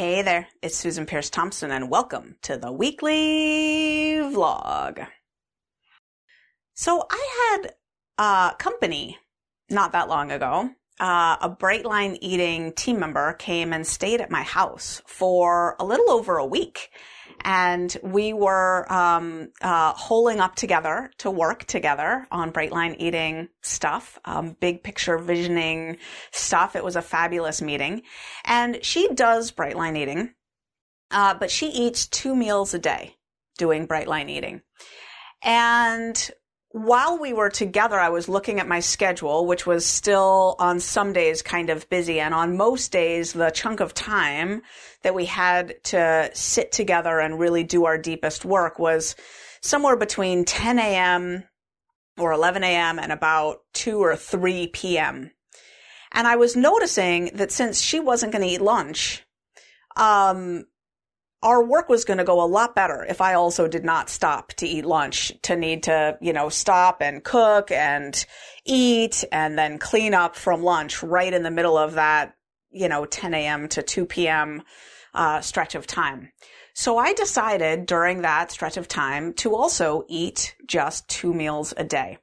Hey 0.00 0.22
there, 0.22 0.48
it's 0.62 0.78
Susan 0.78 1.04
Peirce 1.04 1.28
Thompson, 1.28 1.70
and 1.70 1.90
welcome 1.90 2.36
to 2.40 2.56
the 2.56 2.72
weekly 2.72 4.16
vlog. 4.32 5.06
So, 6.72 7.06
I 7.10 7.58
had 7.60 7.74
a 8.16 8.56
company 8.56 9.18
not 9.68 9.92
that 9.92 10.08
long 10.08 10.32
ago. 10.32 10.70
Uh, 10.98 11.36
a 11.42 11.50
Brightline 11.50 12.16
Eating 12.22 12.72
team 12.72 12.98
member 12.98 13.34
came 13.34 13.74
and 13.74 13.86
stayed 13.86 14.22
at 14.22 14.30
my 14.30 14.42
house 14.42 15.02
for 15.06 15.76
a 15.78 15.84
little 15.84 16.10
over 16.10 16.38
a 16.38 16.46
week 16.46 16.88
and 17.44 17.96
we 18.02 18.32
were 18.32 18.90
um, 18.92 19.50
uh, 19.60 19.92
holing 19.92 20.40
up 20.40 20.54
together 20.54 21.10
to 21.18 21.30
work 21.30 21.64
together 21.64 22.26
on 22.30 22.52
Brightline 22.52 22.96
eating 22.98 23.48
stuff, 23.62 24.18
um, 24.24 24.56
big 24.60 24.82
picture 24.82 25.18
visioning 25.18 25.98
stuff. 26.32 26.76
It 26.76 26.84
was 26.84 26.96
a 26.96 27.02
fabulous 27.02 27.62
meeting, 27.62 28.02
and 28.44 28.84
she 28.84 29.08
does 29.14 29.52
Brightline 29.52 29.96
eating, 29.96 30.34
uh, 31.10 31.34
but 31.34 31.50
she 31.50 31.68
eats 31.68 32.06
two 32.06 32.34
meals 32.34 32.74
a 32.74 32.78
day 32.78 33.16
doing 33.58 33.86
Brightline 33.86 34.28
eating, 34.30 34.62
and 35.42 36.30
while 36.72 37.18
we 37.18 37.32
were 37.32 37.50
together, 37.50 37.98
I 37.98 38.10
was 38.10 38.28
looking 38.28 38.60
at 38.60 38.68
my 38.68 38.78
schedule, 38.78 39.44
which 39.44 39.66
was 39.66 39.84
still 39.84 40.54
on 40.60 40.78
some 40.78 41.12
days 41.12 41.42
kind 41.42 41.68
of 41.68 41.88
busy. 41.88 42.20
And 42.20 42.32
on 42.32 42.56
most 42.56 42.92
days, 42.92 43.32
the 43.32 43.50
chunk 43.50 43.80
of 43.80 43.92
time 43.92 44.62
that 45.02 45.14
we 45.14 45.24
had 45.24 45.82
to 45.84 46.30
sit 46.32 46.70
together 46.70 47.18
and 47.18 47.40
really 47.40 47.64
do 47.64 47.86
our 47.86 47.98
deepest 47.98 48.44
work 48.44 48.78
was 48.78 49.16
somewhere 49.60 49.96
between 49.96 50.44
10 50.44 50.78
a.m. 50.78 51.44
or 52.16 52.30
11 52.30 52.62
a.m. 52.62 53.00
and 53.00 53.10
about 53.10 53.62
2 53.74 53.98
or 53.98 54.14
3 54.14 54.68
p.m. 54.68 55.32
And 56.12 56.28
I 56.28 56.36
was 56.36 56.54
noticing 56.54 57.30
that 57.34 57.50
since 57.50 57.80
she 57.80 57.98
wasn't 57.98 58.32
going 58.32 58.46
to 58.46 58.54
eat 58.54 58.60
lunch, 58.60 59.24
um, 59.96 60.66
our 61.42 61.64
work 61.64 61.88
was 61.88 62.04
going 62.04 62.18
to 62.18 62.24
go 62.24 62.42
a 62.42 62.46
lot 62.46 62.74
better 62.74 63.04
if 63.04 63.20
I 63.20 63.34
also 63.34 63.66
did 63.66 63.84
not 63.84 64.10
stop 64.10 64.52
to 64.54 64.66
eat 64.66 64.84
lunch, 64.84 65.32
to 65.42 65.56
need 65.56 65.84
to, 65.84 66.18
you 66.20 66.32
know, 66.32 66.48
stop 66.48 67.00
and 67.00 67.24
cook 67.24 67.70
and 67.70 68.24
eat 68.64 69.24
and 69.32 69.58
then 69.58 69.78
clean 69.78 70.12
up 70.12 70.36
from 70.36 70.62
lunch 70.62 71.02
right 71.02 71.32
in 71.32 71.42
the 71.42 71.50
middle 71.50 71.78
of 71.78 71.94
that, 71.94 72.34
you 72.70 72.88
know, 72.88 73.06
10 73.06 73.32
a.m. 73.32 73.68
to 73.68 73.82
2 73.82 74.04
p.m. 74.06 74.62
Uh, 75.14 75.40
stretch 75.40 75.74
of 75.74 75.86
time. 75.86 76.30
So 76.74 76.98
I 76.98 77.14
decided 77.14 77.86
during 77.86 78.22
that 78.22 78.52
stretch 78.52 78.76
of 78.76 78.86
time 78.86 79.32
to 79.34 79.56
also 79.56 80.04
eat 80.08 80.54
just 80.66 81.08
two 81.08 81.34
meals 81.34 81.74
a 81.76 81.84
day. 81.84 82.18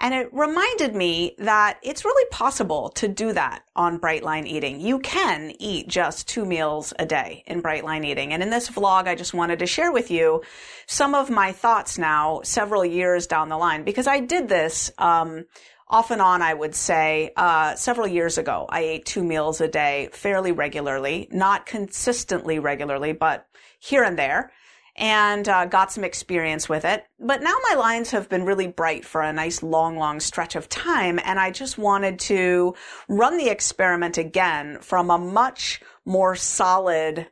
And 0.00 0.14
it 0.14 0.32
reminded 0.32 0.94
me 0.94 1.34
that 1.38 1.78
it's 1.82 2.04
really 2.04 2.28
possible 2.30 2.90
to 2.90 3.08
do 3.08 3.32
that 3.32 3.64
on 3.74 3.98
Brightline 3.98 4.46
Eating. 4.46 4.80
You 4.80 5.00
can 5.00 5.52
eat 5.58 5.88
just 5.88 6.28
two 6.28 6.44
meals 6.44 6.94
a 7.00 7.06
day 7.06 7.42
in 7.46 7.62
Brightline 7.62 8.06
Eating. 8.06 8.32
And 8.32 8.40
in 8.40 8.50
this 8.50 8.70
vlog, 8.70 9.08
I 9.08 9.16
just 9.16 9.34
wanted 9.34 9.58
to 9.58 9.66
share 9.66 9.90
with 9.90 10.10
you 10.12 10.42
some 10.86 11.16
of 11.16 11.30
my 11.30 11.50
thoughts 11.50 11.98
now, 11.98 12.42
several 12.44 12.84
years 12.84 13.26
down 13.26 13.48
the 13.48 13.56
line, 13.56 13.82
because 13.82 14.06
I 14.06 14.20
did 14.20 14.48
this, 14.48 14.92
um, 14.98 15.46
off 15.88 16.10
and 16.10 16.20
on, 16.20 16.42
I 16.42 16.54
would 16.54 16.74
say, 16.74 17.32
uh, 17.36 17.74
several 17.74 18.06
years 18.06 18.38
ago, 18.38 18.66
I 18.68 18.80
ate 18.80 19.06
two 19.06 19.24
meals 19.24 19.60
a 19.60 19.68
day 19.68 20.10
fairly 20.12 20.52
regularly, 20.52 21.28
not 21.32 21.66
consistently 21.66 22.58
regularly, 22.58 23.12
but 23.12 23.46
here 23.80 24.04
and 24.04 24.18
there 24.18 24.52
and 24.98 25.48
uh, 25.48 25.64
got 25.64 25.92
some 25.92 26.04
experience 26.04 26.68
with 26.68 26.84
it. 26.84 27.04
But 27.18 27.42
now 27.42 27.54
my 27.70 27.76
lines 27.76 28.10
have 28.10 28.28
been 28.28 28.44
really 28.44 28.66
bright 28.66 29.04
for 29.04 29.22
a 29.22 29.32
nice 29.32 29.62
long, 29.62 29.96
long 29.96 30.20
stretch 30.20 30.56
of 30.56 30.68
time. 30.68 31.20
And 31.24 31.38
I 31.38 31.50
just 31.50 31.78
wanted 31.78 32.18
to 32.20 32.74
run 33.08 33.38
the 33.38 33.48
experiment 33.48 34.18
again 34.18 34.78
from 34.80 35.10
a 35.10 35.18
much 35.18 35.80
more 36.04 36.34
solid 36.34 37.28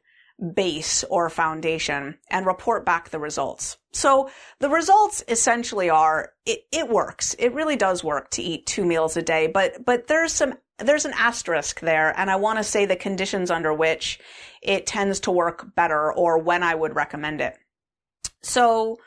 base 0.55 1.03
or 1.05 1.31
foundation 1.31 2.19
and 2.31 2.47
report 2.47 2.85
back 2.85 3.09
the 3.09 3.19
results. 3.19 3.79
So 3.93 4.31
the 4.61 4.69
results 4.69 5.25
essentially 5.29 5.89
are 5.89 6.33
it, 6.45 6.61
it 6.71 6.89
works. 6.89 7.35
It 7.39 7.55
really 7.55 7.77
does 7.77 8.05
work 8.05 8.31
to 8.33 8.43
eat 8.43 8.67
two 8.67 8.85
meals 8.85 9.17
a 9.17 9.23
day, 9.23 9.47
but 9.47 9.85
but 9.85 10.07
there's 10.07 10.35
some 10.35 10.55
there's 10.79 11.05
an 11.05 11.15
asterisk 11.17 11.81
there 11.81 12.13
and 12.19 12.31
I 12.31 12.37
want 12.37 12.59
to 12.59 12.65
say 12.65 12.85
the 12.85 12.97
conditions 12.97 13.51
under 13.51 13.73
which 13.73 14.21
it 14.63 14.87
tends 14.87 15.21
to 15.21 15.31
work 15.31 15.75
better 15.75 16.13
or 16.13 16.39
when 16.39 16.63
I 16.63 16.75
would 16.75 16.95
recommend 16.95 17.41
it. 17.41 17.57
So 18.43 18.99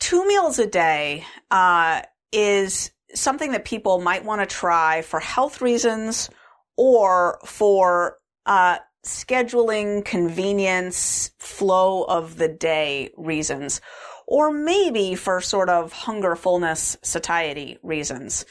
two 0.00 0.26
meals 0.26 0.58
a 0.58 0.66
day 0.66 1.24
uh, 1.50 2.02
is 2.32 2.90
something 3.14 3.52
that 3.52 3.64
people 3.64 4.00
might 4.00 4.24
want 4.24 4.40
to 4.40 4.46
try 4.46 5.02
for 5.02 5.20
health 5.20 5.60
reasons 5.60 6.28
or 6.76 7.38
for 7.44 8.18
uh, 8.46 8.78
scheduling, 9.04 10.04
convenience, 10.04 11.30
flow 11.38 12.04
of 12.04 12.36
the 12.36 12.48
day 12.48 13.10
reasons, 13.16 13.80
or 14.26 14.50
maybe 14.50 15.14
for 15.14 15.40
sort 15.40 15.68
of 15.68 15.92
hunger, 15.92 16.36
fullness, 16.36 16.96
satiety 17.02 17.78
reasons. 17.82 18.44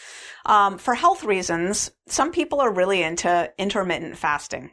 Um, 0.45 0.77
for 0.77 0.93
health 0.93 1.23
reasons, 1.23 1.91
some 2.07 2.31
people 2.31 2.61
are 2.61 2.71
really 2.71 3.01
into 3.01 3.51
intermittent 3.57 4.17
fasting. 4.17 4.71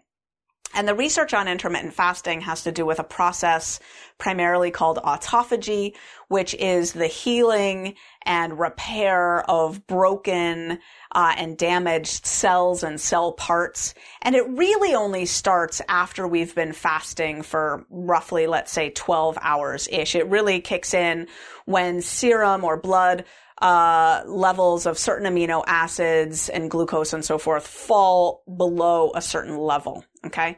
And 0.72 0.86
the 0.86 0.94
research 0.94 1.34
on 1.34 1.48
intermittent 1.48 1.94
fasting 1.94 2.42
has 2.42 2.62
to 2.62 2.72
do 2.72 2.86
with 2.86 3.00
a 3.00 3.04
process 3.04 3.80
primarily 4.18 4.70
called 4.70 4.98
autophagy, 4.98 5.96
which 6.28 6.54
is 6.54 6.92
the 6.92 7.08
healing 7.08 7.96
and 8.30 8.60
repair 8.60 9.40
of 9.50 9.88
broken 9.88 10.78
uh, 11.10 11.34
and 11.36 11.58
damaged 11.58 12.24
cells 12.24 12.84
and 12.84 13.00
cell 13.00 13.32
parts. 13.32 13.92
And 14.22 14.36
it 14.36 14.48
really 14.50 14.94
only 14.94 15.26
starts 15.26 15.82
after 15.88 16.28
we've 16.28 16.54
been 16.54 16.72
fasting 16.72 17.42
for 17.42 17.84
roughly, 17.90 18.46
let's 18.46 18.70
say, 18.70 18.90
12 18.90 19.36
hours 19.42 19.88
ish. 19.90 20.14
It 20.14 20.28
really 20.28 20.60
kicks 20.60 20.94
in 20.94 21.26
when 21.64 22.02
serum 22.02 22.62
or 22.62 22.76
blood 22.76 23.24
uh, 23.60 24.22
levels 24.26 24.86
of 24.86 24.96
certain 24.96 25.34
amino 25.34 25.64
acids 25.66 26.48
and 26.48 26.70
glucose 26.70 27.12
and 27.12 27.24
so 27.24 27.36
forth 27.36 27.66
fall 27.66 28.44
below 28.56 29.10
a 29.16 29.20
certain 29.20 29.58
level. 29.58 30.04
Okay. 30.24 30.56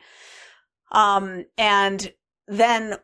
Um, 0.91 1.47
and 1.57 2.13
then 2.49 2.99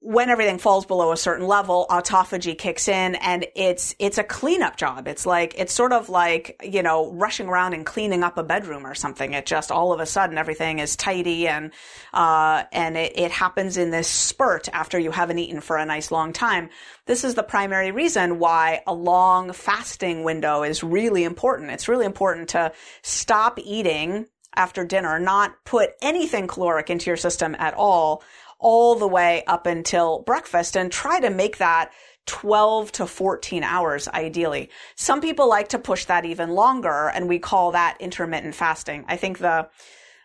when 0.00 0.28
everything 0.28 0.58
falls 0.58 0.86
below 0.86 1.12
a 1.12 1.16
certain 1.16 1.46
level, 1.46 1.86
autophagy 1.88 2.58
kicks 2.58 2.88
in 2.88 3.14
and 3.16 3.46
it's, 3.54 3.94
it's 4.00 4.18
a 4.18 4.24
cleanup 4.24 4.76
job. 4.76 5.06
It's 5.06 5.24
like, 5.24 5.54
it's 5.56 5.72
sort 5.72 5.92
of 5.92 6.08
like, 6.08 6.60
you 6.64 6.82
know, 6.82 7.12
rushing 7.12 7.46
around 7.46 7.74
and 7.74 7.86
cleaning 7.86 8.24
up 8.24 8.38
a 8.38 8.42
bedroom 8.42 8.84
or 8.84 8.96
something. 8.96 9.34
It 9.34 9.46
just 9.46 9.70
all 9.70 9.92
of 9.92 10.00
a 10.00 10.06
sudden 10.06 10.36
everything 10.36 10.80
is 10.80 10.96
tidy 10.96 11.46
and, 11.46 11.70
uh, 12.12 12.64
and 12.72 12.96
it, 12.96 13.16
it 13.16 13.30
happens 13.30 13.76
in 13.76 13.90
this 13.90 14.08
spurt 14.08 14.68
after 14.72 14.98
you 14.98 15.12
haven't 15.12 15.38
eaten 15.38 15.60
for 15.60 15.76
a 15.76 15.86
nice 15.86 16.10
long 16.10 16.32
time. 16.32 16.70
This 17.06 17.22
is 17.22 17.36
the 17.36 17.44
primary 17.44 17.92
reason 17.92 18.40
why 18.40 18.82
a 18.86 18.94
long 18.94 19.52
fasting 19.52 20.24
window 20.24 20.64
is 20.64 20.82
really 20.82 21.22
important. 21.22 21.70
It's 21.70 21.88
really 21.88 22.06
important 22.06 22.48
to 22.50 22.72
stop 23.02 23.60
eating 23.60 24.26
after 24.56 24.84
dinner, 24.84 25.20
not 25.20 25.54
put 25.64 25.90
anything 26.02 26.48
caloric 26.48 26.90
into 26.90 27.10
your 27.10 27.16
system 27.16 27.54
at 27.60 27.74
all 27.74 28.24
all 28.58 28.94
the 28.94 29.06
way 29.06 29.44
up 29.46 29.66
until 29.66 30.20
breakfast 30.20 30.76
and 30.76 30.90
try 30.90 31.20
to 31.20 31.30
make 31.30 31.58
that 31.58 31.90
12 32.26 32.92
to 32.92 33.06
14 33.06 33.62
hours 33.62 34.06
ideally. 34.08 34.68
Some 34.96 35.20
people 35.20 35.48
like 35.48 35.68
to 35.68 35.78
push 35.78 36.04
that 36.06 36.24
even 36.24 36.50
longer 36.50 37.08
and 37.08 37.28
we 37.28 37.38
call 37.38 37.72
that 37.72 37.96
intermittent 38.00 38.54
fasting. 38.54 39.04
I 39.08 39.16
think 39.16 39.38
the 39.38 39.68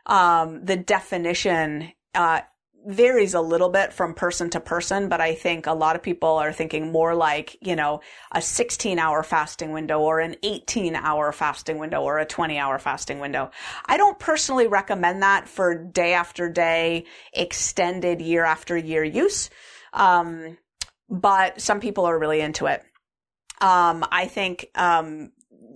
um, 0.06 0.65
the 0.65 0.75
definition 0.75 1.94
uh, 2.13 2.41
varies 2.85 3.33
a 3.33 3.41
little 3.41 3.69
bit 3.69 3.94
from 3.94 4.13
person 4.13 4.50
to 4.51 4.59
person, 4.59 5.09
but 5.09 5.21
I 5.21 5.35
think 5.35 5.68
a 5.68 5.74
lot 5.74 5.95
of 5.95 6.03
people 6.03 6.30
are 6.30 6.51
thinking 6.51 6.91
more 6.91 7.15
like, 7.15 7.57
you 7.62 7.75
know, 7.75 8.01
a 8.31 8.41
16 8.41 9.00
hour 9.00 9.24
fasting 9.24 9.71
window 9.71 10.00
or 10.00 10.19
an 10.19 10.35
18 10.44 10.95
hour 10.95 11.31
fasting 11.31 11.77
window 11.77 12.01
or 12.01 12.19
a 12.19 12.25
20 12.25 12.57
hour 12.57 12.80
fasting 12.80 13.19
window. 13.19 13.51
I 13.85 13.97
don't 13.97 14.19
personally 14.19 14.68
recommend 14.68 15.24
that 15.24 15.47
for 15.47 15.75
day 15.75 16.13
after 16.13 16.50
day, 16.50 17.06
extended 17.33 18.21
year 18.21 18.44
after 18.44 18.77
year 18.77 19.03
use. 19.03 19.50
Um, 19.94 20.57
but 21.09 21.62
some 21.62 21.80
people 21.80 22.06
are 22.06 22.18
really 22.18 22.41
into 22.41 22.65
it. 22.65 22.83
Um, 23.62 24.06
I 24.12 24.27
think, 24.27 24.68
um, 24.75 25.31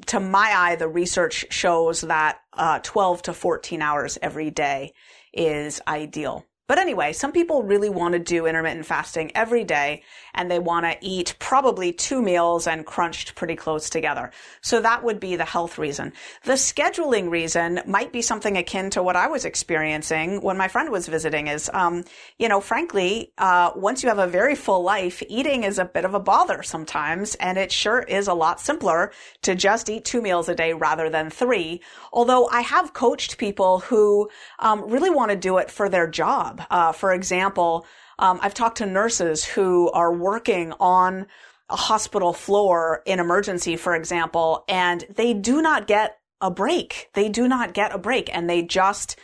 to 0.08 0.20
my 0.20 0.52
eye, 0.56 0.76
the 0.76 0.88
research 0.88 1.46
shows 1.50 2.02
that 2.02 2.40
uh, 2.54 2.80
12 2.82 3.24
to 3.24 3.34
14 3.34 3.82
hours 3.82 4.18
every 4.22 4.50
day 4.50 4.94
is 5.34 5.82
ideal. 5.88 6.46
But 6.68 6.80
anyway, 6.80 7.14
some 7.14 7.32
people 7.32 7.64
really 7.64 7.90
want 7.90 8.12
to 8.12 8.20
do 8.20 8.46
intermittent 8.46 8.86
fasting 8.86 9.32
every 9.36 9.64
day 9.64 10.04
and 10.34 10.52
they 10.52 10.60
want 10.60 10.86
to 10.86 10.98
eat 11.00 11.34
probably 11.40 11.94
two 11.94 12.22
meals 12.22 12.68
and 12.68 12.86
crunched 12.86 13.36
pretty 13.36 13.56
close 13.56 13.90
together. 13.90 14.32
So 14.60 14.82
that 14.82 15.02
would 15.02 15.22
be 15.22 15.38
the 15.38 15.46
health 15.46 15.78
reason. 15.78 16.12
The 16.44 16.54
scheduling 16.54 17.32
reason 17.32 17.80
might 17.88 18.12
be 18.12 18.22
something 18.22 18.58
akin 18.58 18.90
to 18.92 19.02
what 19.02 19.16
I 19.16 19.28
was 19.28 19.46
experiencing 19.46 20.42
when 20.42 20.58
my 20.58 20.68
friend 20.68 20.90
was 20.90 21.08
visiting 21.08 21.48
is, 21.48 21.72
um, 21.74 22.04
you 22.38 22.50
know, 22.50 22.60
frankly, 22.60 23.32
uh, 23.38 23.72
once 23.78 24.04
you 24.04 24.10
have 24.10 24.20
a 24.20 24.28
very 24.28 24.56
full 24.56 24.84
life, 24.84 25.24
eating 25.30 25.64
is 25.64 25.80
a 25.80 25.86
bit 25.86 26.04
of 26.04 26.16
a 26.16 26.20
bother 26.20 26.64
sometimes. 26.64 27.36
And 27.36 27.58
it 27.58 27.72
sure 27.72 28.02
is 28.02 28.28
a 28.28 28.34
lot 28.34 28.60
simpler 28.60 29.14
to 29.44 29.56
just 29.56 29.90
eat 29.90 30.04
two 30.04 30.22
meals 30.22 30.50
a 30.50 30.56
day 30.56 30.74
rather 30.74 31.10
than 31.10 31.30
three. 31.30 31.80
Although 32.12 32.50
I 32.50 32.60
have 32.60 32.92
coached 32.92 33.38
people 33.38 33.80
who 33.80 34.30
um, 34.60 34.90
really 34.90 35.10
want 35.10 35.32
to 35.32 35.38
do 35.38 35.60
it 35.60 35.72
for 35.72 35.88
their 35.88 36.08
job 36.08 36.57
job. 36.58 36.68
Uh, 36.70 36.92
for 36.92 37.14
example, 37.14 37.86
um, 38.20 38.40
I've 38.42 38.54
talked 38.54 38.78
to 38.78 38.86
nurses 38.86 39.46
who 39.46 39.92
are 39.92 40.14
working 40.14 40.74
on 40.80 41.28
a 41.70 41.76
hospital 41.76 42.34
floor 42.34 43.02
in 43.06 43.20
emergency, 43.20 43.76
for 43.76 43.96
example, 43.96 44.64
and 44.68 45.06
they 45.16 45.34
do 45.34 45.62
not 45.62 45.88
get 45.88 46.20
a 46.40 46.50
break. 46.50 47.10
They 47.14 47.30
do 47.30 47.48
not 47.48 47.74
get 47.74 47.94
a 47.94 47.98
break 47.98 48.34
and 48.34 48.50
they 48.50 48.62
just, 48.62 49.18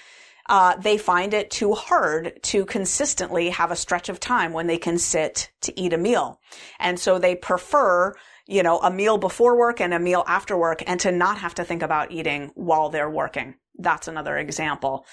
uh, 0.50 0.76
they 0.76 0.98
find 0.98 1.34
it 1.34 1.50
too 1.50 1.74
hard 1.74 2.40
to 2.44 2.66
consistently 2.66 3.50
have 3.50 3.72
a 3.72 3.76
stretch 3.76 4.10
of 4.10 4.20
time 4.20 4.52
when 4.52 4.68
they 4.68 4.78
can 4.78 4.98
sit 4.98 5.52
to 5.62 5.80
eat 5.80 5.94
a 5.94 5.98
meal. 5.98 6.42
And 6.80 7.00
so 7.00 7.18
they 7.18 7.36
prefer, 7.36 8.14
you 8.46 8.62
know, 8.62 8.80
a 8.80 8.92
meal 8.92 9.18
before 9.18 9.58
work 9.58 9.80
and 9.80 9.94
a 9.94 10.00
meal 10.00 10.26
after 10.28 10.58
work 10.58 10.84
and 10.86 11.00
to 11.00 11.12
not 11.12 11.38
have 11.38 11.56
to 11.56 11.64
think 11.64 11.82
about 11.82 12.12
eating 12.12 12.52
while 12.56 12.90
they're 12.90 13.10
working. 13.10 13.56
That's 13.78 14.08
another 14.08 14.38
example. 14.38 15.06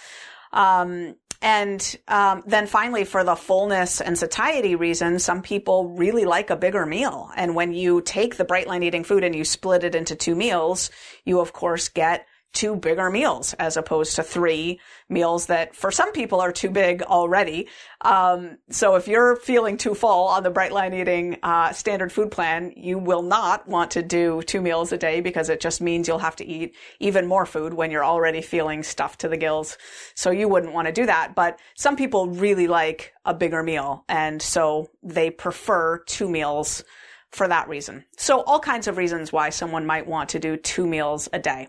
Um, 0.53 1.17
and 1.43 1.97
um, 2.07 2.43
then 2.47 2.67
finally, 2.67 3.05
for 3.05 3.25
the 3.25 3.35
fullness 3.35 4.01
and 4.01 4.19
satiety 4.19 4.75
reason, 4.75 5.19
some 5.19 5.41
people 5.41 5.89
really 5.89 6.27
like 6.27 6.51
a 6.51 6.57
bigger 6.57 6.85
meal. 6.85 7.31
And 7.35 7.55
when 7.55 7.73
you 7.73 8.03
take 8.03 8.37
the 8.37 8.45
bright 8.45 8.67
line 8.67 8.83
eating 8.83 9.05
food 9.05 9.25
and 9.25 9.35
you 9.35 9.45
split 9.45 9.83
it 9.83 9.95
into 9.95 10.15
two 10.15 10.35
meals, 10.35 10.91
you 11.25 11.41
of 11.41 11.55
course 11.55 11.89
get 11.89 12.27
two 12.53 12.77
bigger 12.77 13.11
meals 13.11 13.55
as 13.55 13.77
opposed 13.77 14.17
to 14.17 14.23
three 14.23 14.81
meals 15.09 15.47
that 15.47 15.75
for 15.75 15.91
some 15.91 16.13
people 16.13 16.41
are 16.41 16.53
too 16.53 16.71
big 16.71 17.03
already. 17.03 17.69
Um, 18.01 18.59
so 18.71 18.97
if 18.97 19.07
you're 19.07 19.37
feeling 19.37 19.77
too 19.77 19.95
full 19.95 20.27
on 20.29 20.43
the 20.43 20.51
bright 20.51 20.73
line 20.73 20.93
eating 20.93 21.39
uh, 21.43 21.73
standard 21.73 22.13
food 22.13 22.31
plan, 22.31 22.73
you 22.77 22.99
will 22.99 23.23
not 23.23 23.69
want 23.69 23.93
to 23.93 24.03
do 24.03 24.43
two 24.43 24.61
meals 24.61 24.93
a 24.93 24.99
day 24.99 25.21
because 25.21 25.49
it 25.49 25.61
just 25.61 25.81
means 25.81 26.09
you'll 26.09 26.19
have 26.19 26.37
to 26.37 26.47
eat 26.47 26.75
even 26.99 27.27
more 27.27 27.47
food 27.47 27.73
when 27.73 27.91
you're 27.91 28.05
already 28.05 28.43
feeling 28.43 28.83
stuffed 28.83 29.21
to 29.21 29.29
the 29.29 29.37
gills. 29.37 29.79
So 30.15 30.31
you 30.31 30.49
wouldn't 30.49 30.73
want 30.73 30.87
to 30.87 30.93
do 30.93 31.07
that. 31.07 31.35
But 31.35 31.59
some 31.77 31.97
people 31.97 32.29
really 32.29 32.67
like 32.67 33.13
a 33.25 33.35
bigger 33.35 33.63
meal, 33.63 34.05
and 34.09 34.41
so 34.43 34.91
they 35.03 35.31
prefer 35.31 35.99
two 35.99 36.29
meals 36.29 36.85
for 37.31 37.47
that 37.47 37.69
reason. 37.69 38.05
So 38.17 38.41
all 38.43 38.59
kinds 38.59 38.89
of 38.89 38.97
reasons 38.97 39.33
why 39.33 39.51
someone 39.51 39.87
might 39.87 40.07
want 40.07 40.31
to 40.31 40.39
do 40.39 40.57
two 40.57 40.87
meals 40.87 41.29
a 41.33 41.39
day. 41.39 41.69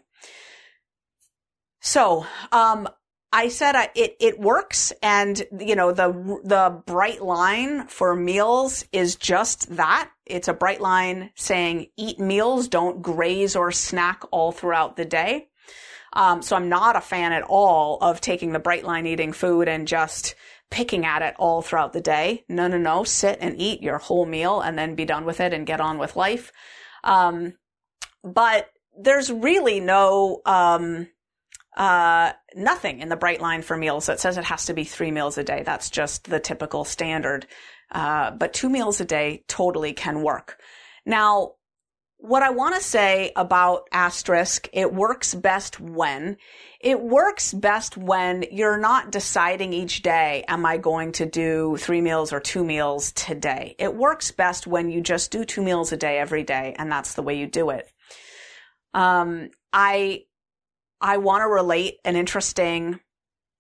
So, 1.82 2.26
um, 2.52 2.88
I 3.34 3.48
said 3.48 3.76
it 3.96 4.18
it 4.20 4.40
works, 4.40 4.92
and 5.02 5.42
you 5.58 5.76
know 5.76 5.92
the 5.94 6.12
the 6.44 6.82
bright 6.86 7.22
line 7.24 7.88
for 7.88 8.16
meals 8.16 8.86
is 8.92 9.16
just 9.16 9.76
that. 9.78 10.12
It's 10.26 10.50
a 10.50 10.54
bright 10.54 10.82
line 10.82 11.32
saying 11.36 11.88
eat 11.98 12.20
meals, 12.20 12.68
don't 12.68 13.02
graze 13.02 13.56
or 13.56 13.72
snack 13.72 14.24
all 14.32 14.52
throughout 14.52 14.98
the 14.98 15.06
day. 15.06 15.48
Um, 16.14 16.42
so 16.42 16.58
I'm 16.58 16.68
not 16.68 16.98
a 16.98 17.02
fan 17.02 17.32
at 17.32 17.44
all 17.44 17.98
of 18.02 18.20
taking 18.20 18.52
the 18.52 18.60
bright 18.60 18.84
line 18.84 19.08
eating 19.08 19.32
food 19.32 19.70
and 19.70 19.88
just 19.88 20.36
picking 20.70 21.06
at 21.06 21.22
it 21.22 21.36
all 21.40 21.62
throughout 21.62 21.94
the 21.94 22.02
day. 22.02 22.44
No, 22.50 22.68
no, 22.68 22.78
no. 22.78 23.06
Sit 23.06 23.38
and 23.40 23.60
eat 23.60 23.82
your 23.82 23.98
whole 23.98 24.26
meal 24.26 24.60
and 24.60 24.78
then 24.78 24.96
be 24.96 25.06
done 25.06 25.24
with 25.24 25.40
it 25.40 25.54
and 25.54 25.66
get 25.66 25.80
on 25.80 25.98
with 25.98 26.18
life. 26.18 26.52
Um, 27.06 27.54
but 28.24 28.70
there's 28.98 29.32
really 29.32 29.80
no 29.80 30.42
um, 30.46 31.08
uh, 31.78 32.34
nothing 32.56 33.00
in 33.00 33.10
the 33.10 33.16
bright 33.16 33.42
line 33.42 33.62
for 33.62 33.78
meals 33.78 34.08
that 34.08 34.20
says 34.20 34.38
it 34.38 34.44
has 34.46 34.66
to 34.66 34.74
be 34.74 34.84
three 34.84 35.12
meals 35.12 35.38
a 35.38 35.44
day. 35.44 35.64
That's 35.66 35.90
just 35.90 36.30
the 36.30 36.40
typical 36.40 36.84
standard. 36.84 37.48
Uh, 37.92 38.32
but 38.32 38.54
two 38.54 38.70
meals 38.70 39.02
a 39.02 39.06
day 39.06 39.44
totally 39.48 39.94
can 39.94 40.22
work. 40.24 40.58
Now, 41.06 41.54
what 42.18 42.44
I 42.44 42.52
want 42.52 42.76
to 42.76 42.82
say 42.82 43.32
about 43.36 43.88
asterisk, 43.92 44.70
it 44.74 44.94
works 44.94 45.34
best 45.34 45.80
when 45.80 46.38
it 46.80 47.00
works 47.00 47.54
best 47.54 47.96
when 47.96 48.44
you're 48.52 48.78
not 48.78 49.12
deciding 49.12 49.72
each 49.72 50.02
day, 50.02 50.44
am 50.48 50.66
I 50.66 50.78
going 50.78 51.12
to 51.14 51.26
do 51.28 51.78
three 51.78 52.02
meals 52.02 52.34
or 52.34 52.40
two 52.40 52.64
meals 52.64 53.12
today? 53.12 53.76
It 53.78 53.96
works 53.96 54.32
best 54.32 54.66
when 54.66 54.90
you 54.90 55.02
just 55.02 55.32
do 55.32 55.46
two 55.46 55.62
meals 55.62 55.92
a 55.92 55.98
day 55.98 56.18
every 56.18 56.44
day, 56.44 56.76
and 56.78 56.92
that's 56.92 57.14
the 57.14 57.22
way 57.22 57.38
you 57.38 57.46
do 57.46 57.70
it. 57.70 57.88
Um, 58.94 59.50
I 59.72 60.24
I 61.02 61.18
want 61.18 61.42
to 61.42 61.48
relate 61.48 61.98
an 62.06 62.16
interesting 62.16 63.00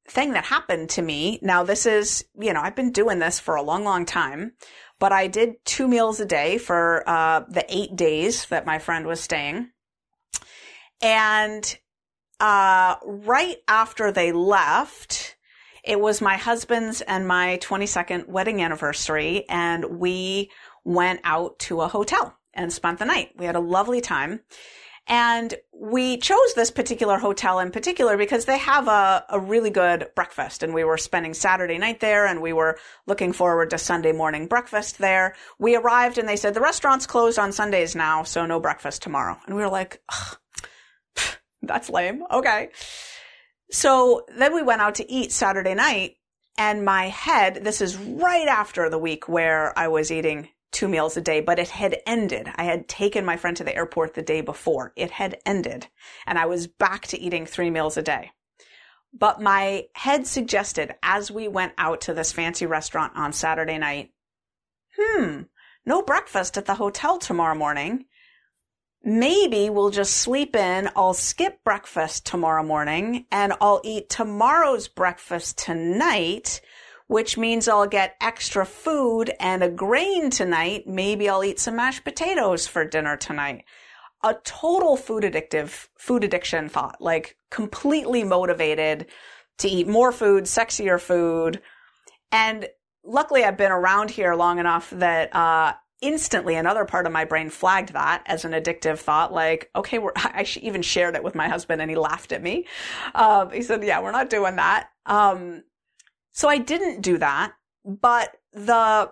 thing 0.07 0.33
that 0.33 0.45
happened 0.45 0.89
to 0.91 1.01
me. 1.01 1.39
Now, 1.41 1.63
this 1.63 1.85
is, 1.85 2.25
you 2.39 2.53
know, 2.53 2.61
I've 2.61 2.75
been 2.75 2.91
doing 2.91 3.19
this 3.19 3.39
for 3.39 3.55
a 3.55 3.61
long, 3.61 3.83
long 3.83 4.05
time, 4.05 4.53
but 4.99 5.11
I 5.11 5.27
did 5.27 5.63
two 5.65 5.87
meals 5.87 6.19
a 6.19 6.25
day 6.25 6.57
for 6.57 7.07
uh, 7.07 7.41
the 7.49 7.65
eight 7.69 7.95
days 7.95 8.45
that 8.47 8.65
my 8.65 8.79
friend 8.79 9.05
was 9.07 9.21
staying. 9.21 9.71
And 11.01 11.77
uh, 12.39 12.95
right 13.05 13.57
after 13.67 14.11
they 14.11 14.31
left, 14.31 15.37
it 15.83 15.99
was 15.99 16.21
my 16.21 16.37
husband's 16.37 17.01
and 17.01 17.27
my 17.27 17.57
22nd 17.61 18.27
wedding 18.27 18.61
anniversary, 18.61 19.45
and 19.49 19.99
we 19.99 20.51
went 20.83 21.21
out 21.23 21.57
to 21.59 21.81
a 21.81 21.87
hotel 21.87 22.37
and 22.53 22.71
spent 22.71 22.99
the 22.99 23.05
night. 23.05 23.31
We 23.37 23.45
had 23.45 23.55
a 23.55 23.61
lovely 23.61 24.01
time. 24.01 24.41
And 25.11 25.53
we 25.73 26.15
chose 26.15 26.53
this 26.55 26.71
particular 26.71 27.17
hotel 27.17 27.59
in 27.59 27.69
particular 27.69 28.15
because 28.15 28.45
they 28.45 28.57
have 28.57 28.87
a, 28.87 29.25
a 29.27 29.41
really 29.41 29.69
good 29.69 30.07
breakfast. 30.15 30.63
And 30.63 30.73
we 30.73 30.85
were 30.85 30.97
spending 30.97 31.33
Saturday 31.33 31.77
night 31.77 31.99
there 31.99 32.25
and 32.25 32.41
we 32.41 32.53
were 32.53 32.79
looking 33.07 33.33
forward 33.33 33.71
to 33.71 33.77
Sunday 33.77 34.13
morning 34.13 34.47
breakfast 34.47 34.99
there. 34.99 35.35
We 35.59 35.75
arrived 35.75 36.17
and 36.17 36.29
they 36.29 36.37
said, 36.37 36.53
the 36.53 36.61
restaurant's 36.61 37.07
closed 37.07 37.37
on 37.37 37.51
Sundays 37.51 37.93
now, 37.93 38.23
so 38.23 38.45
no 38.45 38.61
breakfast 38.61 39.01
tomorrow. 39.01 39.37
And 39.45 39.55
we 39.57 39.61
were 39.61 39.69
like, 39.69 40.01
that's 41.61 41.89
lame. 41.89 42.23
Okay. 42.31 42.69
So 43.69 44.25
then 44.37 44.55
we 44.55 44.61
went 44.61 44.79
out 44.79 44.95
to 44.95 45.11
eat 45.11 45.33
Saturday 45.33 45.73
night 45.73 46.15
and 46.57 46.85
my 46.85 47.09
head, 47.09 47.65
this 47.65 47.81
is 47.81 47.97
right 47.97 48.47
after 48.47 48.89
the 48.89 48.97
week 48.97 49.27
where 49.27 49.77
I 49.77 49.89
was 49.89 50.09
eating 50.09 50.47
two 50.71 50.87
meals 50.87 51.17
a 51.17 51.21
day, 51.21 51.41
but 51.41 51.59
it 51.59 51.69
had 51.69 51.97
ended. 52.05 52.49
I 52.55 52.63
had 52.63 52.87
taken 52.87 53.25
my 53.25 53.37
friend 53.37 53.55
to 53.57 53.63
the 53.63 53.75
airport 53.75 54.13
the 54.13 54.21
day 54.21 54.41
before. 54.41 54.93
It 54.95 55.11
had 55.11 55.39
ended 55.45 55.87
and 56.25 56.37
I 56.37 56.45
was 56.45 56.67
back 56.67 57.07
to 57.07 57.19
eating 57.19 57.45
three 57.45 57.69
meals 57.69 57.97
a 57.97 58.01
day. 58.01 58.31
But 59.13 59.41
my 59.41 59.87
head 59.93 60.25
suggested 60.25 60.95
as 61.03 61.29
we 61.29 61.47
went 61.47 61.73
out 61.77 62.01
to 62.01 62.13
this 62.13 62.31
fancy 62.31 62.65
restaurant 62.65 63.13
on 63.15 63.33
Saturday 63.33 63.77
night, 63.77 64.11
hmm, 64.97 65.41
no 65.85 66.01
breakfast 66.01 66.57
at 66.57 66.65
the 66.65 66.75
hotel 66.75 67.17
tomorrow 67.17 67.55
morning. 67.55 68.05
Maybe 69.03 69.69
we'll 69.69 69.89
just 69.89 70.15
sleep 70.15 70.55
in. 70.55 70.89
I'll 70.95 71.13
skip 71.13 71.63
breakfast 71.63 72.25
tomorrow 72.25 72.63
morning 72.63 73.25
and 73.31 73.53
I'll 73.59 73.81
eat 73.83 74.09
tomorrow's 74.09 74.87
breakfast 74.87 75.57
tonight 75.57 76.61
which 77.11 77.37
means 77.37 77.67
I'll 77.67 77.87
get 77.87 78.15
extra 78.21 78.65
food 78.65 79.33
and 79.37 79.61
a 79.61 79.69
grain 79.69 80.29
tonight. 80.29 80.87
Maybe 80.87 81.27
I'll 81.27 81.43
eat 81.43 81.59
some 81.59 81.75
mashed 81.75 82.05
potatoes 82.05 82.67
for 82.67 82.85
dinner 82.85 83.17
tonight. 83.17 83.65
A 84.23 84.35
total 84.45 84.95
food 84.95 85.25
addictive, 85.25 85.89
food 85.97 86.23
addiction 86.23 86.69
thought, 86.69 87.01
like 87.01 87.35
completely 87.49 88.23
motivated 88.23 89.07
to 89.57 89.67
eat 89.67 89.89
more 89.89 90.13
food, 90.13 90.45
sexier 90.45 90.97
food. 90.97 91.61
And 92.31 92.69
luckily 93.03 93.43
I've 93.43 93.57
been 93.57 93.73
around 93.73 94.09
here 94.09 94.33
long 94.33 94.57
enough 94.59 94.89
that, 94.91 95.35
uh, 95.35 95.73
instantly 95.99 96.55
another 96.55 96.85
part 96.85 97.05
of 97.05 97.11
my 97.11 97.25
brain 97.25 97.49
flagged 97.49 97.91
that 97.93 98.23
as 98.25 98.43
an 98.43 98.53
addictive 98.53 98.97
thought 98.97 99.31
like 99.31 99.69
okay 99.75 99.99
i 100.15 100.43
even 100.59 100.81
shared 100.81 101.13
it 101.13 101.23
with 101.23 101.35
my 101.35 101.47
husband 101.47 101.79
and 101.79 101.91
he 101.91 101.95
laughed 101.95 102.31
at 102.31 102.41
me 102.41 102.65
um, 103.13 103.51
he 103.51 103.61
said 103.61 103.83
yeah 103.83 104.01
we're 104.01 104.11
not 104.11 104.27
doing 104.27 104.55
that 104.55 104.89
um, 105.05 105.61
so 106.31 106.47
I 106.47 106.57
didn't 106.57 107.01
do 107.01 107.17
that, 107.17 107.53
but 107.85 108.37
the, 108.53 109.11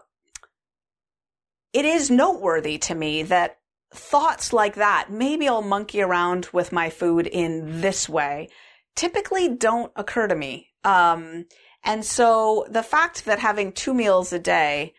it 1.74 1.86
is 1.86 2.10
noteworthy 2.10 2.78
to 2.80 2.96
me 2.96 3.24
that 3.24 3.58
thoughts 3.94 4.54
like 4.54 4.76
that, 4.76 5.12
maybe 5.12 5.48
I'll 5.48 5.62
monkey 5.62 6.02
around 6.02 6.48
with 6.54 6.72
my 6.72 6.90
food 6.90 7.28
in 7.28 7.82
this 7.82 8.08
way, 8.08 8.50
typically 8.96 9.50
don't 9.50 9.92
occur 9.96 10.28
to 10.28 10.36
me. 10.36 10.68
Um, 10.84 11.46
and 11.84 12.06
so 12.06 12.66
the 12.70 12.84
fact 12.84 13.26
that 13.26 13.40
having 13.40 13.72
two 13.72 13.94
meals 13.94 14.34
a 14.34 14.40
day, 14.40 14.94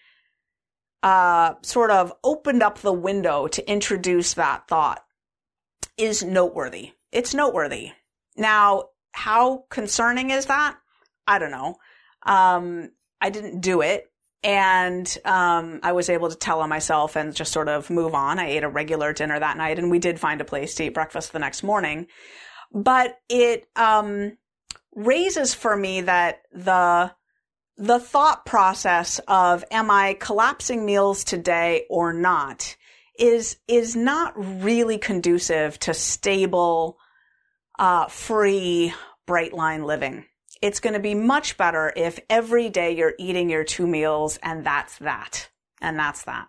uh, 1.02 1.54
sort 1.62 1.90
of 1.90 2.12
opened 2.22 2.62
up 2.62 2.78
the 2.78 2.92
window 2.92 3.46
to 3.48 3.70
introduce 3.70 4.34
that 4.34 4.68
thought. 4.68 5.02
is 5.96 6.22
noteworthy. 6.22 6.92
It's 7.12 7.34
noteworthy. 7.34 7.92
Now, 8.36 8.84
how 9.12 9.64
concerning 9.70 10.30
is 10.30 10.46
that? 10.46 10.76
I 11.26 11.38
don't 11.38 11.50
know. 11.50 11.76
Um, 12.24 12.90
I 13.20 13.30
didn't 13.30 13.60
do 13.60 13.80
it. 13.82 14.06
And 14.42 15.18
um, 15.26 15.80
I 15.82 15.92
was 15.92 16.08
able 16.08 16.30
to 16.30 16.36
tell 16.36 16.60
on 16.60 16.70
myself 16.70 17.14
and 17.14 17.34
just 17.34 17.52
sort 17.52 17.68
of 17.68 17.90
move 17.90 18.14
on. 18.14 18.38
I 18.38 18.48
ate 18.48 18.64
a 18.64 18.70
regular 18.70 19.12
dinner 19.12 19.38
that 19.38 19.58
night, 19.58 19.78
and 19.78 19.90
we 19.90 19.98
did 19.98 20.18
find 20.18 20.40
a 20.40 20.46
place 20.46 20.74
to 20.76 20.84
eat 20.84 20.94
breakfast 20.94 21.32
the 21.32 21.38
next 21.38 21.62
morning. 21.62 22.06
But 22.72 23.18
it 23.28 23.66
um, 23.76 24.38
raises 24.94 25.52
for 25.52 25.76
me 25.76 26.02
that 26.02 26.42
the 26.52 27.12
the 27.76 27.98
thought 27.98 28.44
process 28.44 29.20
of 29.26 29.64
am 29.70 29.90
I 29.90 30.14
collapsing 30.20 30.84
meals 30.84 31.24
today 31.24 31.86
or 31.88 32.12
not 32.12 32.76
is 33.18 33.58
is 33.68 33.96
not 33.96 34.32
really 34.36 34.98
conducive 34.98 35.78
to 35.80 35.94
stable, 35.94 36.98
uh, 37.78 38.06
free, 38.06 38.92
bright 39.26 39.52
line 39.52 39.84
living. 39.84 40.24
It's 40.62 40.80
going 40.80 40.94
to 40.94 41.00
be 41.00 41.14
much 41.14 41.56
better 41.56 41.92
if 41.96 42.18
every 42.28 42.68
day 42.68 42.96
you're 42.96 43.14
eating 43.18 43.48
your 43.48 43.64
two 43.64 43.86
meals 43.86 44.38
and 44.42 44.64
that's 44.64 44.98
that. 44.98 45.48
And 45.80 45.98
that's 45.98 46.24
that. 46.24 46.48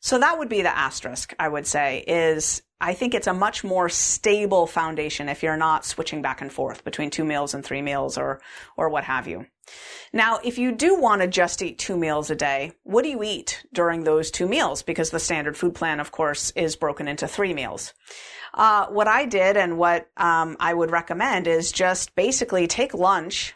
So 0.00 0.18
that 0.18 0.38
would 0.38 0.48
be 0.48 0.62
the 0.62 0.76
asterisk, 0.76 1.34
I 1.38 1.48
would 1.48 1.66
say, 1.66 2.04
is 2.06 2.62
I 2.84 2.92
think 2.92 3.14
it's 3.14 3.26
a 3.26 3.32
much 3.32 3.64
more 3.64 3.88
stable 3.88 4.66
foundation 4.66 5.30
if 5.30 5.42
you're 5.42 5.56
not 5.56 5.86
switching 5.86 6.20
back 6.20 6.42
and 6.42 6.52
forth 6.52 6.84
between 6.84 7.08
two 7.08 7.24
meals 7.24 7.54
and 7.54 7.64
three 7.64 7.80
meals 7.80 8.18
or, 8.18 8.42
or 8.76 8.90
what 8.90 9.04
have 9.04 9.26
you. 9.26 9.46
Now, 10.12 10.38
if 10.44 10.58
you 10.58 10.70
do 10.70 11.00
want 11.00 11.22
to 11.22 11.26
just 11.26 11.62
eat 11.62 11.78
two 11.78 11.96
meals 11.96 12.28
a 12.28 12.34
day, 12.36 12.72
what 12.82 13.02
do 13.02 13.08
you 13.08 13.22
eat 13.22 13.64
during 13.72 14.04
those 14.04 14.30
two 14.30 14.46
meals? 14.46 14.82
Because 14.82 15.08
the 15.08 15.18
standard 15.18 15.56
food 15.56 15.74
plan, 15.74 15.98
of 15.98 16.12
course, 16.12 16.50
is 16.50 16.76
broken 16.76 17.08
into 17.08 17.26
three 17.26 17.54
meals. 17.54 17.94
Uh, 18.52 18.86
what 18.88 19.08
I 19.08 19.24
did 19.24 19.56
and 19.56 19.78
what 19.78 20.10
um, 20.18 20.58
I 20.60 20.74
would 20.74 20.90
recommend 20.90 21.46
is 21.46 21.72
just 21.72 22.14
basically 22.14 22.66
take 22.66 22.92
lunch 22.92 23.54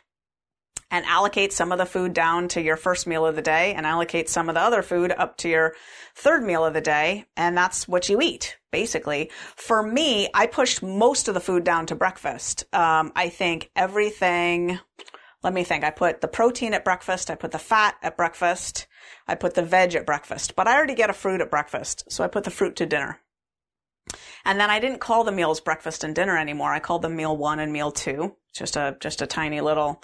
and 0.91 1.05
allocate 1.05 1.53
some 1.53 1.73
of 1.73 1.79
the 1.79 1.87
food 1.87 2.15
down 2.15 2.49
to 2.49 2.63
your 2.63 2.77
first 2.77 3.07
meal 3.07 3.27
of 3.27 3.37
the 3.37 3.43
day 3.43 3.75
and 3.75 3.87
allocate 3.87 4.29
some 4.29 4.49
of 4.49 4.55
the 4.55 4.61
other 4.61 4.83
food 4.83 5.13
up 5.13 5.37
to 5.39 5.49
your 5.49 5.75
third 6.15 6.43
meal 6.43 6.65
of 6.65 6.75
the 6.75 6.81
day. 6.81 7.27
And 7.37 7.57
that's 7.57 7.87
what 7.87 8.09
you 8.09 8.21
eat, 8.21 8.57
basically. 8.73 9.31
For 9.57 9.83
me, 9.83 10.29
I 10.33 10.47
pushed 10.47 10.83
most 10.83 11.29
of 11.29 11.35
the 11.35 11.41
food 11.41 11.65
down 11.65 11.87
to 11.87 11.95
breakfast. 11.95 12.65
Um, 12.73 13.13
I 13.15 13.29
think 13.29 13.71
everything, 13.77 14.79
let 15.43 15.53
me 15.53 15.63
think. 15.63 15.85
I 15.85 15.91
put 15.91 16.21
the 16.21 16.29
protein 16.29 16.75
at 16.75 16.85
breakfast. 16.85 17.31
I 17.31 17.35
put 17.35 17.51
the 17.51 17.59
fat 17.59 17.97
at 18.03 18.17
breakfast. 18.17 18.87
I 19.27 19.35
put 19.35 19.55
the 19.55 19.63
veg 19.63 19.95
at 19.95 20.07
breakfast, 20.07 20.57
but 20.57 20.67
I 20.67 20.77
already 20.77 20.95
get 20.95 21.11
a 21.11 21.15
fruit 21.15 21.43
at 21.43 21.51
breakfast. 21.51 22.11
So 22.11 22.25
I 22.25 22.29
put 22.29 22.45
the 22.45 22.51
fruit 22.51 22.77
to 22.77 22.87
dinner. 22.87 23.21
And 24.47 24.59
then 24.59 24.71
I 24.71 24.81
didn't 24.81 25.01
call 25.01 25.23
the 25.25 25.33
meals 25.33 25.61
breakfast 25.61 26.03
and 26.03 26.15
dinner 26.15 26.39
anymore. 26.39 26.73
I 26.73 26.81
called 26.81 27.03
them 27.03 27.15
meal 27.15 27.37
one 27.37 27.61
and 27.61 27.73
meal 27.73 27.91
two. 27.91 28.37
Just 28.55 28.77
a, 28.77 28.97
just 29.01 29.21
a 29.21 29.27
tiny 29.27 29.61
little 29.61 30.03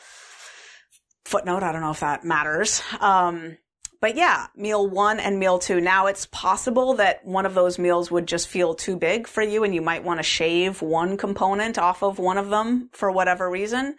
footnote. 1.25 1.63
I 1.63 1.73
don't 1.73 1.81
know 1.81 1.91
if 1.91 2.01
that 2.01 2.25
matters. 2.25 2.83
Um, 3.01 3.57
but 4.01 4.17
yeah, 4.17 4.49
meal 4.55 4.87
one 4.87 5.19
and 5.19 5.39
meal 5.39 5.59
two. 5.59 5.81
Now 5.81 6.07
it's 6.07 6.27
possible 6.27 6.95
that 6.95 7.25
one 7.25 7.47
of 7.47 7.55
those 7.55 7.79
meals 7.79 8.11
would 8.11 8.27
just 8.27 8.49
feel 8.49 8.75
too 8.75 8.97
big 8.97 9.27
for 9.27 9.43
you 9.43 9.65
and 9.65 9.75
you 9.75 9.81
might 9.81 10.05
want 10.05 10.19
to 10.19 10.23
shave 10.23 10.83
one 10.83 11.17
component 11.17 11.79
off 11.79 12.03
of 12.03 12.19
one 12.19 12.37
of 12.37 12.51
them 12.51 12.91
for 12.93 13.11
whatever 13.11 13.49
reason. 13.49 13.97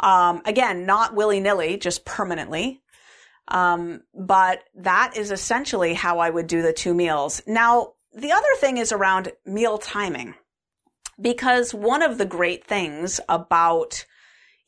Um, 0.00 0.40
again, 0.46 0.86
not 0.86 1.14
willy 1.14 1.40
nilly, 1.40 1.76
just 1.76 2.04
permanently. 2.06 2.80
Um, 3.48 4.02
but 4.14 4.64
that 4.76 5.16
is 5.16 5.30
essentially 5.30 5.92
how 5.92 6.20
I 6.20 6.30
would 6.30 6.46
do 6.46 6.62
the 6.62 6.72
two 6.72 6.94
meals. 6.94 7.42
Now, 7.46 7.92
the 8.14 8.32
other 8.32 8.54
thing 8.58 8.78
is 8.78 8.92
around 8.92 9.32
meal 9.44 9.76
timing. 9.76 10.34
Because 11.20 11.72
one 11.74 12.02
of 12.02 12.18
the 12.18 12.24
great 12.24 12.66
things 12.66 13.20
about 13.28 14.04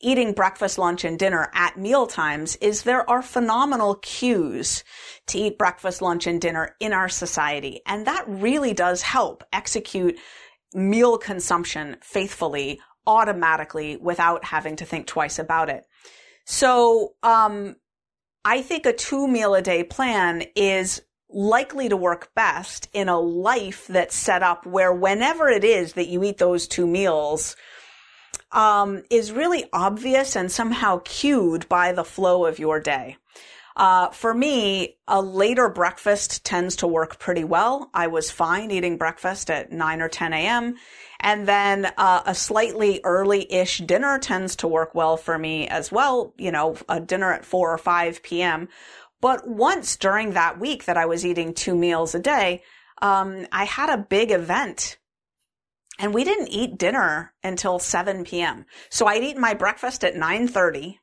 eating 0.01 0.33
breakfast, 0.33 0.77
lunch, 0.77 1.03
and 1.03 1.17
dinner 1.17 1.49
at 1.53 1.77
meal 1.77 2.07
times 2.07 2.55
is 2.57 2.83
there 2.83 3.09
are 3.09 3.21
phenomenal 3.21 3.95
cues 3.95 4.83
to 5.27 5.37
eat 5.37 5.57
breakfast, 5.57 6.01
lunch, 6.01 6.27
and 6.27 6.39
dinner 6.39 6.75
in 6.79 6.93
our 6.93 7.09
society. 7.09 7.81
And 7.85 8.05
that 8.05 8.25
really 8.27 8.73
does 8.73 9.01
help 9.01 9.43
execute 9.51 10.17
meal 10.73 11.17
consumption 11.17 11.97
faithfully, 12.01 12.79
automatically, 13.05 13.97
without 13.97 14.45
having 14.45 14.75
to 14.77 14.85
think 14.85 15.07
twice 15.07 15.39
about 15.39 15.69
it. 15.69 15.85
So, 16.45 17.13
um, 17.23 17.75
I 18.45 18.61
think 18.61 18.85
a 18.85 18.93
two 18.93 19.27
meal 19.27 19.55
a 19.55 19.61
day 19.61 19.83
plan 19.83 20.43
is 20.55 21.01
likely 21.29 21.89
to 21.89 21.97
work 21.97 22.33
best 22.35 22.87
in 22.93 23.09
a 23.09 23.19
life 23.19 23.87
that's 23.87 24.15
set 24.15 24.41
up 24.41 24.65
where 24.65 24.93
whenever 24.93 25.49
it 25.49 25.65
is 25.65 25.93
that 25.93 26.07
you 26.07 26.23
eat 26.23 26.37
those 26.37 26.67
two 26.67 26.87
meals, 26.87 27.57
um, 28.51 29.03
is 29.09 29.31
really 29.31 29.65
obvious 29.73 30.35
and 30.35 30.51
somehow 30.51 31.01
cued 31.03 31.67
by 31.69 31.91
the 31.91 32.03
flow 32.03 32.45
of 32.45 32.59
your 32.59 32.79
day. 32.79 33.17
Uh, 33.77 34.09
for 34.09 34.33
me, 34.33 34.97
a 35.07 35.21
later 35.21 35.69
breakfast 35.69 36.43
tends 36.43 36.77
to 36.77 36.87
work 36.87 37.19
pretty 37.19 37.43
well. 37.43 37.91
I 37.93 38.07
was 38.07 38.31
fine 38.31 38.71
eating 38.71 38.97
breakfast 38.97 39.51
at 39.51 39.71
9 39.71 40.01
or 40.01 40.09
10 40.09 40.33
a.m. 40.33 40.75
And 41.19 41.47
then 41.47 41.85
uh, 41.95 42.23
a 42.25 42.33
slightly 42.33 43.01
early-ish 43.03 43.79
dinner 43.79 44.17
tends 44.17 44.55
to 44.57 44.67
work 44.67 44.95
well 44.95 45.15
for 45.15 45.37
me 45.37 45.67
as 45.67 45.91
well. 45.91 46.33
You 46.39 46.51
know, 46.51 46.75
a 46.89 46.99
dinner 46.99 47.31
at 47.31 47.45
4 47.45 47.71
or 47.71 47.77
5 47.77 48.23
p.m. 48.23 48.67
But 49.21 49.47
once 49.47 49.95
during 49.95 50.31
that 50.31 50.59
week 50.59 50.85
that 50.85 50.97
I 50.97 51.05
was 51.05 51.23
eating 51.23 51.53
two 51.53 51.75
meals 51.75 52.15
a 52.15 52.19
day, 52.19 52.63
um, 52.99 53.45
I 53.51 53.65
had 53.65 53.91
a 53.91 53.97
big 53.97 54.31
event 54.31 54.97
and 55.99 56.13
we 56.13 56.23
didn't 56.23 56.49
eat 56.49 56.77
dinner 56.77 57.33
until 57.43 57.79
7 57.79 58.23
p.m. 58.23 58.65
So 58.89 59.07
I'd 59.07 59.23
eaten 59.23 59.41
my 59.41 59.53
breakfast 59.53 60.03
at 60.03 60.15
9:30 60.15 60.97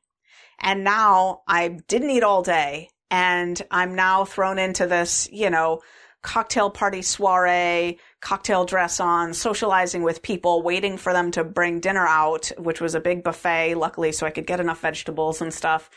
and 0.59 0.83
now 0.83 1.41
I 1.47 1.79
didn't 1.87 2.11
eat 2.11 2.23
all 2.23 2.43
day 2.43 2.89
and 3.11 3.61
I'm 3.71 3.95
now 3.95 4.25
thrown 4.25 4.57
into 4.57 4.87
this, 4.87 5.29
you 5.31 5.49
know, 5.49 5.81
cocktail 6.25 6.71
party 6.71 7.03
soiree, 7.03 7.99
cocktail 8.19 8.65
dress 8.65 8.99
on, 8.99 9.33
socializing 9.33 10.01
with 10.01 10.23
people, 10.23 10.63
waiting 10.63 10.97
for 10.97 11.13
them 11.13 11.29
to 11.31 11.43
bring 11.43 11.79
dinner 11.79 12.07
out, 12.07 12.51
which 12.57 12.81
was 12.81 12.95
a 12.95 12.99
big 12.99 13.23
buffet, 13.23 13.75
luckily, 13.75 14.11
so 14.11 14.25
I 14.25 14.31
could 14.31 14.47
get 14.47 14.59
enough 14.59 14.81
vegetables 14.81 15.39
and 15.39 15.53
stuff. 15.53 15.89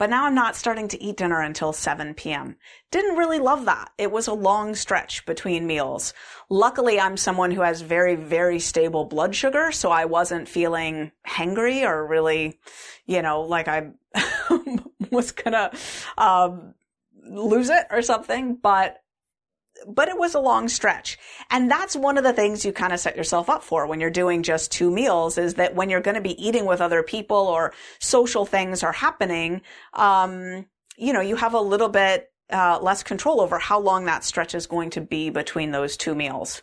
But 0.00 0.08
now 0.08 0.24
I'm 0.24 0.34
not 0.34 0.56
starting 0.56 0.88
to 0.88 1.02
eat 1.02 1.18
dinner 1.18 1.42
until 1.42 1.74
7 1.74 2.14
p.m. 2.14 2.56
Didn't 2.90 3.18
really 3.18 3.38
love 3.38 3.66
that. 3.66 3.92
It 3.98 4.10
was 4.10 4.28
a 4.28 4.32
long 4.32 4.74
stretch 4.74 5.26
between 5.26 5.66
meals. 5.66 6.14
Luckily, 6.48 6.98
I'm 6.98 7.18
someone 7.18 7.50
who 7.50 7.60
has 7.60 7.82
very, 7.82 8.14
very 8.14 8.60
stable 8.60 9.04
blood 9.04 9.34
sugar, 9.34 9.70
so 9.72 9.90
I 9.90 10.06
wasn't 10.06 10.48
feeling 10.48 11.12
hangry 11.28 11.82
or 11.82 12.06
really, 12.06 12.58
you 13.04 13.20
know, 13.20 13.42
like 13.42 13.68
I 13.68 13.90
was 15.10 15.32
gonna 15.32 15.70
um, 16.16 16.72
lose 17.22 17.68
it 17.68 17.84
or 17.90 18.00
something. 18.00 18.54
But 18.54 19.02
but 19.86 20.08
it 20.08 20.18
was 20.18 20.34
a 20.34 20.40
long 20.40 20.68
stretch. 20.68 21.18
And 21.50 21.70
that's 21.70 21.96
one 21.96 22.18
of 22.18 22.24
the 22.24 22.32
things 22.32 22.64
you 22.64 22.72
kind 22.72 22.92
of 22.92 23.00
set 23.00 23.16
yourself 23.16 23.48
up 23.48 23.62
for 23.62 23.86
when 23.86 24.00
you're 24.00 24.10
doing 24.10 24.42
just 24.42 24.72
two 24.72 24.90
meals 24.90 25.38
is 25.38 25.54
that 25.54 25.74
when 25.74 25.90
you're 25.90 26.00
going 26.00 26.16
to 26.16 26.20
be 26.20 26.42
eating 26.44 26.66
with 26.66 26.80
other 26.80 27.02
people 27.02 27.36
or 27.36 27.72
social 27.98 28.44
things 28.44 28.82
are 28.82 28.92
happening, 28.92 29.62
um, 29.94 30.66
you 30.96 31.12
know, 31.12 31.20
you 31.20 31.36
have 31.36 31.54
a 31.54 31.60
little 31.60 31.88
bit 31.88 32.30
uh, 32.52 32.78
less 32.80 33.02
control 33.02 33.40
over 33.40 33.58
how 33.58 33.78
long 33.78 34.04
that 34.04 34.24
stretch 34.24 34.54
is 34.54 34.66
going 34.66 34.90
to 34.90 35.00
be 35.00 35.30
between 35.30 35.70
those 35.70 35.96
two 35.96 36.14
meals. 36.14 36.62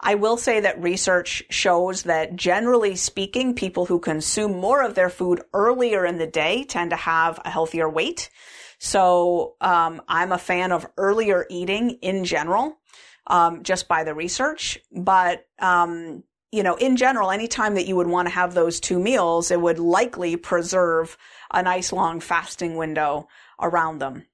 I 0.00 0.14
will 0.14 0.36
say 0.36 0.60
that 0.60 0.80
research 0.80 1.42
shows 1.50 2.04
that 2.04 2.36
generally 2.36 2.94
speaking, 2.94 3.54
people 3.54 3.86
who 3.86 3.98
consume 3.98 4.52
more 4.52 4.82
of 4.82 4.94
their 4.94 5.10
food 5.10 5.42
earlier 5.52 6.06
in 6.06 6.18
the 6.18 6.26
day 6.26 6.64
tend 6.64 6.90
to 6.90 6.96
have 6.96 7.40
a 7.44 7.50
healthier 7.50 7.88
weight. 7.88 8.30
So 8.78 9.56
um, 9.60 10.02
I'm 10.08 10.32
a 10.32 10.38
fan 10.38 10.72
of 10.72 10.86
earlier 10.96 11.46
eating 11.50 11.90
in 12.02 12.24
general, 12.24 12.78
um, 13.26 13.62
just 13.62 13.88
by 13.88 14.04
the 14.04 14.14
research. 14.14 14.78
But 14.92 15.46
um, 15.58 16.22
you 16.50 16.62
know, 16.62 16.76
in 16.76 16.96
general, 16.96 17.30
anytime 17.30 17.74
that 17.74 17.86
you 17.86 17.96
would 17.96 18.06
want 18.06 18.26
to 18.28 18.34
have 18.34 18.54
those 18.54 18.80
two 18.80 18.98
meals, 18.98 19.50
it 19.50 19.60
would 19.60 19.78
likely 19.78 20.36
preserve 20.36 21.18
a 21.52 21.62
nice 21.62 21.92
long 21.92 22.20
fasting 22.20 22.76
window 22.76 23.28
around 23.60 23.98
them. 23.98 24.24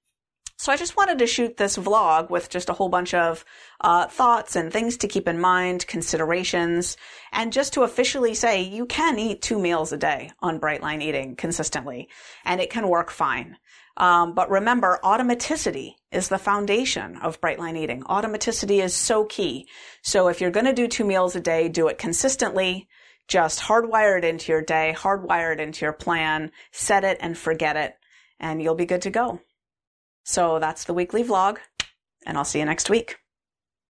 So 0.57 0.73
I 0.73 0.77
just 0.77 0.97
wanted 0.97 1.19
to 1.19 1.27
shoot 1.27 1.57
this 1.57 1.77
vlog 1.77 2.31
with 2.31 2.49
just 2.49 2.69
a 2.69 2.73
whole 2.73 2.89
bunch 2.89 3.13
of 3.13 3.45
uh, 3.81 4.07
thoughts 4.07 4.55
and 4.55 4.73
things 4.73 4.97
to 4.99 5.09
keep 5.09 5.27
in 5.27 5.41
mind, 5.41 5.87
considerations, 5.89 6.97
and 7.33 7.53
just 7.53 7.73
to 7.73 7.83
officially 7.83 8.35
say 8.35 8.63
you 8.63 8.87
can 8.87 9.19
eat 9.19 9.43
two 9.43 9.59
meals 9.59 9.93
a 9.93 9.97
day 9.97 10.31
on 10.41 10.61
Brightline 10.61 11.03
Eating 11.03 11.35
consistently, 11.35 12.09
and 12.45 12.61
it 12.61 12.71
can 12.71 12.89
work 12.89 13.11
fine. 13.11 13.59
Um, 13.97 14.35
but 14.35 14.51
remember, 14.51 14.99
automaticity 15.05 15.95
is 16.11 16.29
the 16.29 16.39
foundation 16.39 17.17
of 17.19 17.41
Brightline 17.41 17.77
Eating. 17.77 18.03
Automaticity 18.05 18.83
is 18.83 18.95
so 18.95 19.25
key. 19.25 19.69
So 20.03 20.29
if 20.29 20.41
you're 20.41 20.51
going 20.51 20.67
to 20.67 20.73
do 20.73 20.89
two 20.89 21.05
meals 21.05 21.37
a 21.37 21.41
day, 21.41 21.69
do 21.69 21.89
it 21.89 21.99
consistently. 21.99 22.89
Just 23.29 23.61
hardwire 23.61 24.19
it 24.19 24.25
into 24.25 24.53
your 24.53 24.63
day, 24.63 24.95
hardwire 24.97 25.55
it 25.55 25.61
into 25.61 25.85
your 25.85 25.93
plan, 25.93 26.51
set 26.73 27.05
it 27.05 27.19
and 27.21 27.39
forget 27.39 27.77
it, 27.77 27.95
and 28.39 28.63
you'll 28.63 28.75
be 28.75 28.85
good 28.85 29.03
to 29.03 29.11
go. 29.11 29.41
So 30.25 30.59
that's 30.59 30.85
the 30.85 30.95
weekly 30.95 31.25
vlog, 31.25 31.59
and 32.27 32.37
I'll 32.37 32.45
see 32.45 32.59
you 32.59 32.65
next 32.67 32.91
week. 32.91 33.17